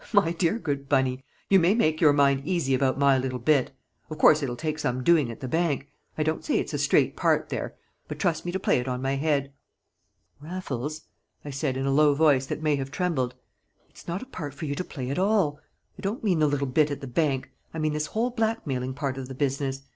"My 0.13 0.31
dear, 0.31 0.57
good 0.57 0.89
Bunny, 0.89 1.23
you 1.47 1.59
may 1.59 1.75
make 1.75 2.01
your 2.01 2.11
mind 2.11 2.41
easy 2.43 2.73
about 2.73 2.97
my 2.97 3.19
little 3.19 3.37
bit! 3.37 3.69
Of 4.09 4.17
course, 4.17 4.41
it'll 4.41 4.55
take 4.55 4.79
some 4.79 5.03
doing 5.03 5.29
at 5.29 5.41
the 5.41 5.47
bank. 5.47 5.89
I 6.17 6.23
don't 6.23 6.43
say 6.43 6.55
it's 6.57 6.73
a 6.73 6.79
straight 6.79 7.15
part 7.15 7.49
there. 7.49 7.75
But 8.07 8.17
trust 8.17 8.43
me 8.43 8.51
to 8.51 8.59
play 8.59 8.79
it 8.79 8.87
on 8.87 8.99
my 9.03 9.13
head." 9.15 9.53
"Raffles," 10.39 11.01
I 11.45 11.51
said, 11.51 11.77
in 11.77 11.85
a 11.85 11.91
low 11.93 12.15
voice 12.15 12.47
that 12.47 12.63
may 12.63 12.77
have 12.77 12.89
trembled, 12.89 13.35
"it's 13.89 14.07
not 14.07 14.23
a 14.23 14.25
part 14.25 14.55
for 14.55 14.65
you 14.65 14.73
to 14.73 14.83
play 14.83 15.11
at 15.11 15.19
all! 15.19 15.59
I 15.99 16.01
don't 16.01 16.23
mean 16.23 16.39
the 16.39 16.47
little 16.47 16.65
bit 16.65 16.89
at 16.89 17.01
the 17.01 17.05
bank. 17.05 17.51
I 17.71 17.77
mean 17.77 17.93
this 17.93 18.07
whole 18.07 18.31
blackmailing 18.31 18.95
part 18.95 19.19
of 19.19 19.27
the 19.27 19.35
business. 19.35 19.83